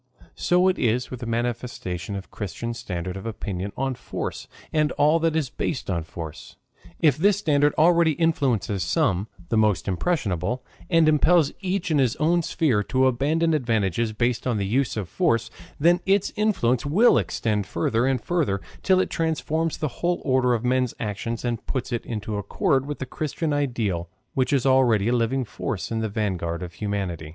So 0.33 0.67
it 0.67 0.79
is 0.79 1.11
with 1.11 1.19
the 1.19 1.27
manifestation 1.27 2.15
of 2.15 2.23
the 2.23 2.29
Christian 2.29 2.73
standard 2.73 3.15
of 3.15 3.27
opinion 3.27 3.71
on 3.77 3.93
force 3.93 4.47
and 4.73 4.91
all 4.93 5.19
that 5.19 5.35
is 5.35 5.51
based 5.51 5.91
on 5.91 6.01
force. 6.05 6.55
If 7.01 7.17
this 7.17 7.37
standard 7.37 7.75
already 7.77 8.13
influences 8.13 8.81
some, 8.81 9.27
the 9.49 9.59
most 9.59 9.87
impressionable, 9.87 10.65
and 10.89 11.07
impels 11.07 11.51
each 11.59 11.91
in 11.91 11.99
his 11.99 12.15
own 12.15 12.41
sphere 12.41 12.81
to 12.85 13.05
abandon 13.05 13.53
advantages 13.53 14.11
based 14.11 14.47
on 14.47 14.57
the 14.57 14.65
use 14.65 14.97
of 14.97 15.07
force, 15.07 15.51
then 15.79 15.99
its 16.07 16.33
influence 16.35 16.83
will 16.83 17.19
extend 17.19 17.67
further 17.67 18.07
and 18.07 18.19
further 18.19 18.59
till 18.81 18.99
it 18.99 19.09
transforms 19.11 19.77
the 19.77 19.87
whole 20.01 20.19
order 20.25 20.55
of 20.55 20.65
men's 20.65 20.95
actions 20.99 21.45
and 21.45 21.67
puts 21.67 21.91
it 21.91 22.07
into 22.07 22.37
accord 22.39 22.87
with 22.87 22.97
the 22.97 23.05
Christian 23.05 23.53
ideal 23.53 24.09
which 24.33 24.51
is 24.51 24.65
already 24.65 25.09
a 25.09 25.13
living 25.15 25.45
force 25.45 25.91
in 25.91 25.99
the 25.99 26.09
vanguard 26.09 26.63
of 26.63 26.73
humanity. 26.81 27.29